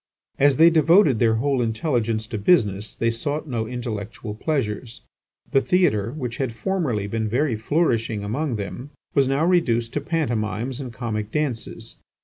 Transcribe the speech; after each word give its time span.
As 0.39 0.57
they 0.57 0.71
devoted 0.71 1.19
their 1.19 1.35
whole 1.35 1.61
intelligence 1.61 2.25
to 2.25 2.39
business, 2.39 2.95
they 2.95 3.11
sought 3.11 3.47
no 3.47 3.67
intellectual 3.67 4.33
pleasures. 4.33 5.01
The 5.51 5.61
theatre, 5.61 6.11
which 6.11 6.37
had 6.37 6.55
formerly 6.55 7.05
been 7.05 7.29
very 7.29 7.55
flourishing 7.55 8.23
among 8.23 8.55
them, 8.55 8.89
was 9.13 9.27
now 9.27 9.45
reduced 9.45 9.93
to 9.93 10.01
pantomimes 10.01 10.79
and 10.79 10.91
comic 10.91 11.29
dances. 11.31 11.97